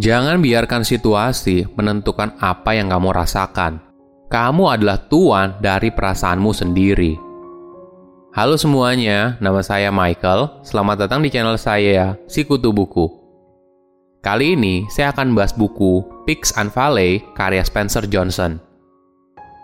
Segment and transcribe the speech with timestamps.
[0.00, 3.84] Jangan biarkan situasi menentukan apa yang kamu rasakan.
[4.32, 7.20] Kamu adalah tuan dari perasaanmu sendiri.
[8.32, 10.64] Halo semuanya, nama saya Michael.
[10.64, 13.12] Selamat datang di channel saya, Sikutu Buku.
[14.24, 18.56] Kali ini saya akan bahas buku Pigs and Valley karya Spencer Johnson.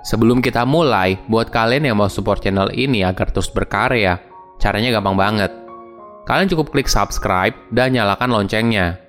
[0.04, 4.20] Sebelum kita mulai, buat kalian yang mau support channel ini agar terus berkarya,
[4.60, 5.52] caranya gampang banget.
[6.28, 9.05] Kalian cukup klik subscribe dan nyalakan loncengnya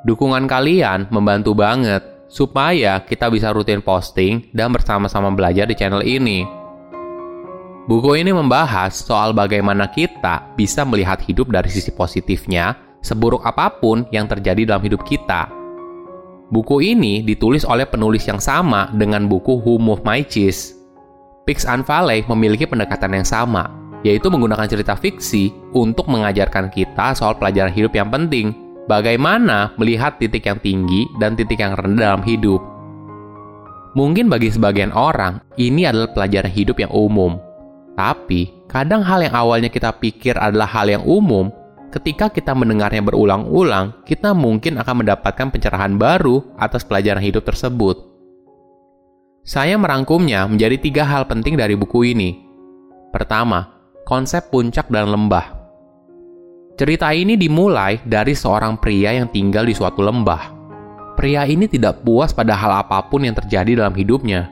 [0.00, 2.00] Dukungan kalian membantu banget
[2.30, 6.46] supaya kita bisa rutin posting dan bersama-sama belajar di channel ini.
[7.84, 14.06] Buku ini membahas soal bagaimana kita bisa melihat hidup dari sisi positifnya, seburuk apa pun
[14.08, 15.50] yang terjadi dalam hidup kita.
[16.48, 20.80] Buku ini ditulis oleh penulis yang sama dengan buku Who Moved My Cheese.
[21.44, 23.68] Pigs and Valley memiliki pendekatan yang sama,
[24.00, 28.54] yaitu menggunakan cerita fiksi untuk mengajarkan kita soal pelajaran hidup yang penting,
[28.90, 32.58] bagaimana melihat titik yang tinggi dan titik yang rendah dalam hidup.
[33.94, 37.38] Mungkin bagi sebagian orang, ini adalah pelajaran hidup yang umum.
[37.94, 41.50] Tapi, kadang hal yang awalnya kita pikir adalah hal yang umum,
[41.94, 47.98] ketika kita mendengarnya berulang-ulang, kita mungkin akan mendapatkan pencerahan baru atas pelajaran hidup tersebut.
[49.42, 52.38] Saya merangkumnya menjadi tiga hal penting dari buku ini.
[53.10, 53.74] Pertama,
[54.06, 55.59] konsep puncak dan lembah.
[56.80, 60.48] Cerita ini dimulai dari seorang pria yang tinggal di suatu lembah.
[61.12, 64.48] Pria ini tidak puas pada hal apa pun yang terjadi dalam hidupnya.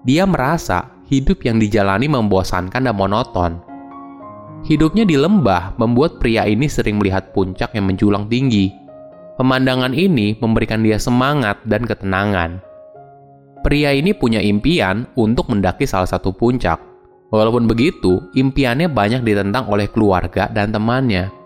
[0.00, 3.60] Dia merasa hidup yang dijalani membosankan dan monoton.
[4.64, 8.72] Hidupnya di lembah membuat pria ini sering melihat puncak yang menjulang tinggi.
[9.36, 12.64] Pemandangan ini memberikan dia semangat dan ketenangan.
[13.60, 16.80] Pria ini punya impian untuk mendaki salah satu puncak.
[17.28, 21.37] Walaupun begitu, impiannya banyak ditentang oleh keluarga dan temannya.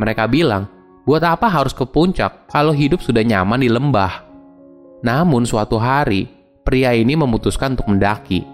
[0.00, 0.68] Mereka bilang,
[1.04, 4.24] buat apa harus ke puncak kalau hidup sudah nyaman di lembah?
[5.02, 6.30] Namun suatu hari,
[6.62, 8.46] pria ini memutuskan untuk mendaki.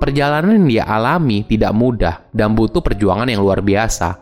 [0.00, 4.16] Perjalanan yang dia alami tidak mudah dan butuh perjuangan yang luar biasa.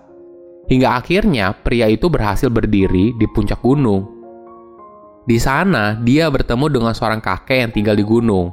[0.67, 4.05] Hingga akhirnya pria itu berhasil berdiri di puncak gunung.
[5.25, 8.51] Di sana, dia bertemu dengan seorang kakek yang tinggal di gunung.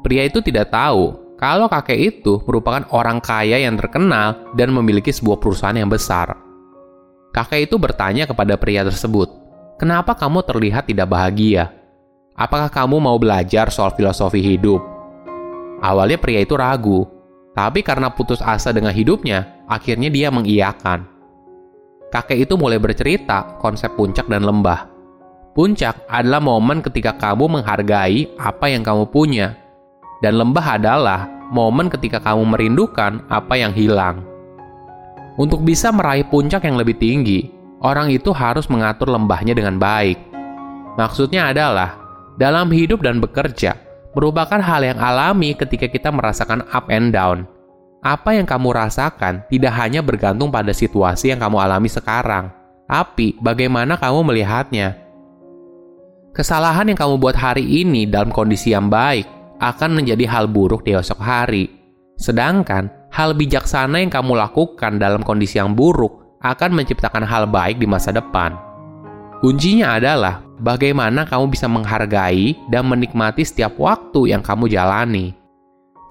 [0.00, 5.36] Pria itu tidak tahu kalau kakek itu merupakan orang kaya yang terkenal dan memiliki sebuah
[5.36, 6.45] perusahaan yang besar.
[7.36, 9.28] Kakek itu bertanya kepada pria tersebut,
[9.76, 11.68] "Kenapa kamu terlihat tidak bahagia?
[12.32, 14.80] Apakah kamu mau belajar soal filosofi hidup?"
[15.84, 17.04] Awalnya pria itu ragu,
[17.52, 21.04] tapi karena putus asa dengan hidupnya, akhirnya dia mengiyakan.
[22.08, 24.88] Kakek itu mulai bercerita konsep puncak dan lembah.
[25.52, 29.60] Puncak adalah momen ketika kamu menghargai apa yang kamu punya,
[30.24, 34.24] dan lembah adalah momen ketika kamu merindukan apa yang hilang.
[35.36, 37.52] Untuk bisa meraih puncak yang lebih tinggi,
[37.84, 40.16] orang itu harus mengatur lembahnya dengan baik.
[40.96, 42.00] Maksudnya adalah,
[42.40, 43.76] dalam hidup dan bekerja,
[44.16, 47.44] merupakan hal yang alami ketika kita merasakan up and down.
[48.00, 52.48] Apa yang kamu rasakan tidak hanya bergantung pada situasi yang kamu alami sekarang,
[52.88, 54.96] tapi bagaimana kamu melihatnya.
[56.32, 59.28] Kesalahan yang kamu buat hari ini dalam kondisi yang baik
[59.60, 61.68] akan menjadi hal buruk di esok hari.
[62.16, 67.88] Sedangkan hal bijaksana yang kamu lakukan dalam kondisi yang buruk akan menciptakan hal baik di
[67.88, 68.52] masa depan.
[69.40, 75.32] Kuncinya adalah bagaimana kamu bisa menghargai dan menikmati setiap waktu yang kamu jalani.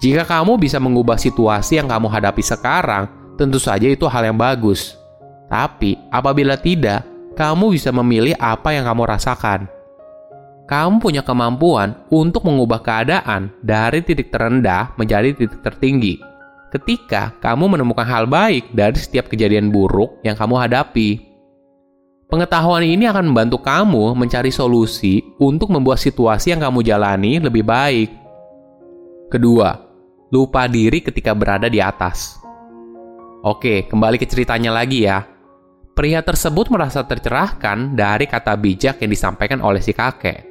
[0.02, 3.06] Jika kamu bisa mengubah situasi yang kamu hadapi sekarang,
[3.38, 4.98] tentu saja itu hal yang bagus.
[5.46, 7.06] Tapi apabila tidak,
[7.38, 9.70] kamu bisa memilih apa yang kamu rasakan.
[10.66, 16.35] Kamu punya kemampuan untuk mengubah keadaan dari titik terendah menjadi titik tertinggi
[16.70, 21.22] ketika kamu menemukan hal baik dari setiap kejadian buruk yang kamu hadapi.
[22.26, 28.10] Pengetahuan ini akan membantu kamu mencari solusi untuk membuat situasi yang kamu jalani lebih baik.
[29.30, 29.78] Kedua,
[30.34, 32.42] lupa diri ketika berada di atas.
[33.46, 35.22] Oke, kembali ke ceritanya lagi ya.
[35.94, 40.44] Pria tersebut merasa tercerahkan dari kata bijak yang disampaikan oleh si kakek.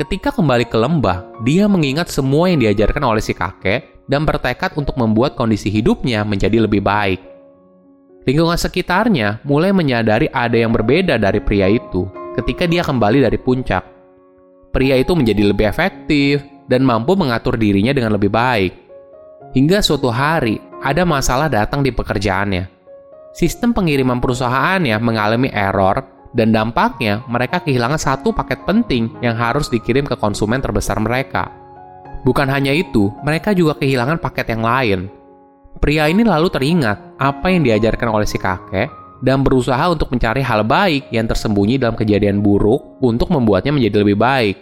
[0.00, 4.98] Ketika kembali ke lembah, dia mengingat semua yang diajarkan oleh si kakek dan bertekad untuk
[4.98, 7.22] membuat kondisi hidupnya menjadi lebih baik.
[8.26, 13.86] Lingkungan sekitarnya mulai menyadari ada yang berbeda dari pria itu ketika dia kembali dari puncak.
[14.74, 18.72] Pria itu menjadi lebih efektif dan mampu mengatur dirinya dengan lebih baik.
[19.54, 22.70] Hingga suatu hari, ada masalah datang di pekerjaannya.
[23.34, 26.02] Sistem pengiriman perusahaannya mengalami error
[26.34, 31.59] dan dampaknya mereka kehilangan satu paket penting yang harus dikirim ke konsumen terbesar mereka.
[32.20, 35.00] Bukan hanya itu, mereka juga kehilangan paket yang lain.
[35.80, 38.92] Pria ini lalu teringat apa yang diajarkan oleh si kakek
[39.24, 44.20] dan berusaha untuk mencari hal baik yang tersembunyi dalam kejadian buruk untuk membuatnya menjadi lebih
[44.20, 44.56] baik.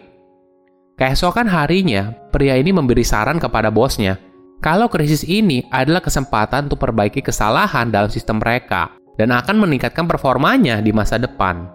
[0.98, 4.18] Keesokan harinya, pria ini memberi saran kepada bosnya
[4.58, 10.82] kalau krisis ini adalah kesempatan untuk perbaiki kesalahan dalam sistem mereka dan akan meningkatkan performanya
[10.82, 11.70] di masa depan.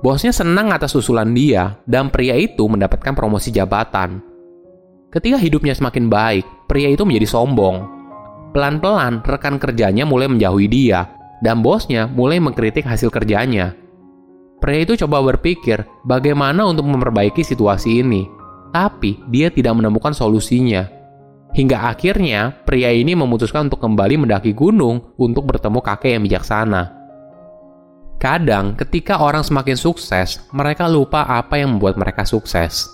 [0.00, 4.31] Bosnya senang atas usulan dia, dan pria itu mendapatkan promosi jabatan.
[5.12, 7.84] Ketika hidupnya semakin baik, pria itu menjadi sombong.
[8.56, 11.06] Pelan-pelan, rekan kerjanya mulai menjauhi dia,
[11.44, 13.76] dan bosnya mulai mengkritik hasil kerjanya.
[14.58, 18.24] Pria itu coba berpikir bagaimana untuk memperbaiki situasi ini,
[18.72, 21.02] tapi dia tidak menemukan solusinya
[21.52, 26.82] Hingga akhirnya, pria ini memutuskan untuk kembali mendaki gunung untuk bertemu kakek yang bijaksana.
[28.16, 32.88] Kadang, ketika orang semakin sukses, mereka lupa apa yang membuat mereka sukses.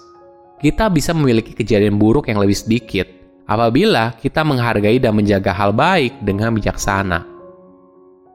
[0.59, 3.07] Kita bisa memiliki kejadian buruk yang lebih sedikit
[3.47, 7.25] apabila kita menghargai dan menjaga hal baik dengan bijaksana.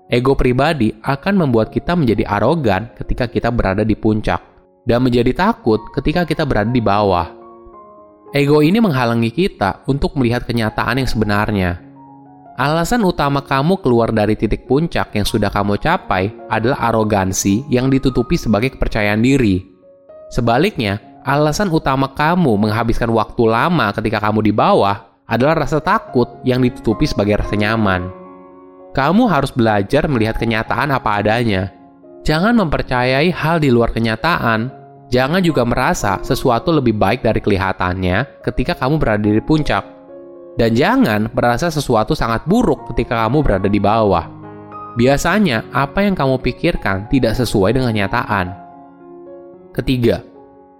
[0.08, 4.40] Ego pribadi akan membuat kita menjadi arogan ketika kita berada di puncak,
[4.84, 7.28] dan menjadi takut ketika kita berada di bawah.
[8.34, 11.72] Ego ini menghalangi kita untuk melihat kenyataan yang sebenarnya.
[12.54, 18.38] Alasan utama kamu keluar dari titik puncak yang sudah kamu capai adalah arogansi yang ditutupi
[18.38, 19.66] sebagai kepercayaan diri.
[20.30, 26.60] Sebaliknya, alasan utama kamu menghabiskan waktu lama ketika kamu di bawah adalah rasa takut yang
[26.60, 28.12] ditutupi sebagai rasa nyaman.
[28.94, 31.74] Kamu harus belajar melihat kenyataan apa adanya.
[32.24, 34.84] Jangan mempercayai hal di luar kenyataan
[35.14, 39.86] Jangan juga merasa sesuatu lebih baik dari kelihatannya ketika kamu berada di puncak.
[40.58, 44.26] Dan jangan merasa sesuatu sangat buruk ketika kamu berada di bawah.
[44.98, 48.58] Biasanya, apa yang kamu pikirkan tidak sesuai dengan kenyataan.
[49.74, 50.26] Ketiga,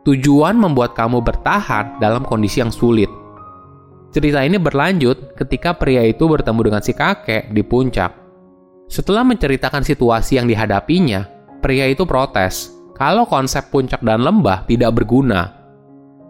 [0.04, 3.08] tujuan membuat kamu bertahan dalam kondisi yang sulit.
[4.14, 8.14] Cerita ini berlanjut ketika pria itu bertemu dengan si kakek di puncak.
[8.92, 11.26] Setelah menceritakan situasi yang dihadapinya,
[11.64, 15.50] pria itu protes kalau konsep puncak dan lembah tidak berguna.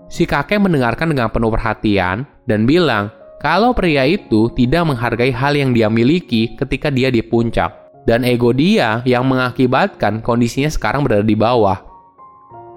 [0.07, 3.11] Si kakek mendengarkan dengan penuh perhatian dan bilang
[3.43, 7.75] kalau pria itu tidak menghargai hal yang dia miliki ketika dia di puncak,
[8.07, 11.92] dan ego dia yang mengakibatkan kondisinya sekarang berada di bawah.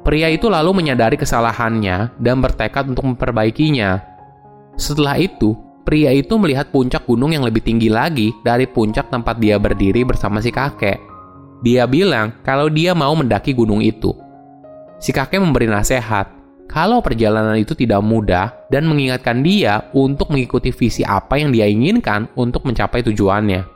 [0.06, 3.98] Pria itu lalu menyadari kesalahannya dan bertekad untuk memperbaikinya.
[4.78, 9.58] Setelah itu, pria itu melihat puncak gunung yang lebih tinggi lagi dari puncak tempat dia
[9.58, 11.02] berdiri bersama si kakek.
[11.66, 14.14] Dia bilang kalau dia mau mendaki gunung itu.
[15.02, 16.30] Si kakek memberi nasihat
[16.70, 22.30] kalau perjalanan itu tidak mudah dan mengingatkan dia untuk mengikuti visi apa yang dia inginkan
[22.38, 23.75] untuk mencapai tujuannya.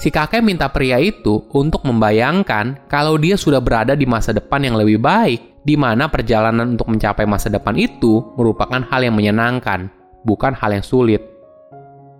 [0.00, 4.76] Si kakek minta pria itu untuk membayangkan kalau dia sudah berada di masa depan yang
[4.80, 9.92] lebih baik, di mana perjalanan untuk mencapai masa depan itu merupakan hal yang menyenangkan,
[10.24, 11.22] bukan hal yang sulit.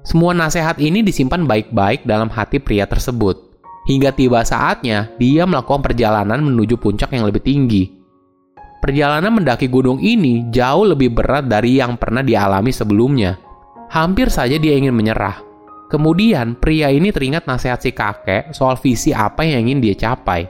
[0.02, 3.52] Semua nasihat ini disimpan baik-baik dalam hati pria tersebut
[3.86, 7.90] hingga tiba saatnya dia melakukan perjalanan menuju puncak yang lebih tinggi.
[8.82, 13.38] Perjalanan mendaki gunung ini jauh lebih berat dari yang pernah dialami sebelumnya.
[13.94, 15.51] Hampir saja dia ingin menyerah.
[15.92, 20.48] Kemudian pria ini teringat nasihat si kakek soal visi apa yang ingin dia capai.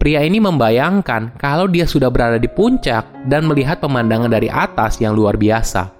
[0.00, 5.12] Pria ini membayangkan kalau dia sudah berada di puncak dan melihat pemandangan dari atas yang
[5.12, 5.92] luar biasa.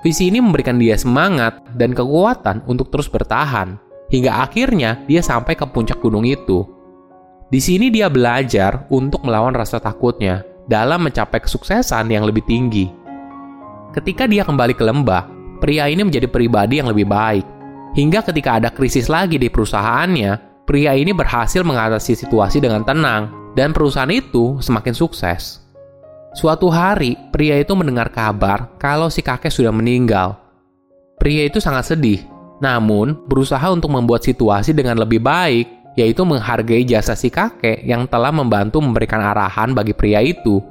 [0.00, 3.76] Visi ini memberikan dia semangat dan kekuatan untuk terus bertahan
[4.08, 6.64] hingga akhirnya dia sampai ke puncak gunung itu.
[7.52, 12.88] Di sini dia belajar untuk melawan rasa takutnya dalam mencapai kesuksesan yang lebih tinggi.
[13.92, 15.22] Ketika dia kembali ke lembah,
[15.62, 17.45] pria ini menjadi pribadi yang lebih baik.
[17.96, 23.72] Hingga ketika ada krisis lagi di perusahaannya, pria ini berhasil mengatasi situasi dengan tenang dan
[23.72, 25.64] perusahaan itu semakin sukses.
[26.36, 30.36] Suatu hari, pria itu mendengar kabar kalau si kakek sudah meninggal.
[31.16, 37.12] Pria itu sangat sedih namun, berusaha untuk membuat situasi dengan lebih baik, yaitu menghargai jasa
[37.12, 40.64] si kakek yang telah membantu memberikan arahan bagi pria itu.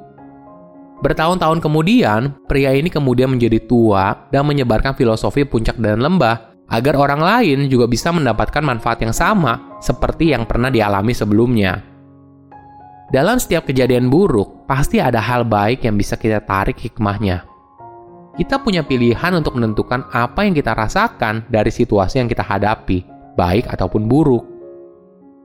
[1.02, 7.22] Bertahun-tahun kemudian, pria ini kemudian menjadi tua dan menyebarkan filosofi puncak dan lembah agar orang
[7.22, 11.82] lain juga bisa mendapatkan manfaat yang sama seperti yang pernah dialami sebelumnya.
[13.10, 17.56] Dalam setiap kejadian buruk, pasti ada hal baik yang bisa kita tarik hikmahnya
[18.36, 23.64] kita punya pilihan untuk menentukan apa yang kita rasakan dari situasi yang kita hadapi, baik
[23.72, 24.44] ataupun buruk.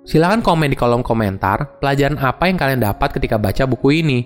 [0.04, 4.20] Silahkan komen di kolom komentar pelajaran apa yang kalian dapat ketika baca buku ini.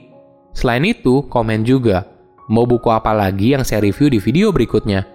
[0.58, 2.10] Selain itu, komen juga.
[2.50, 5.15] Mau buku apa lagi yang saya review di video berikutnya?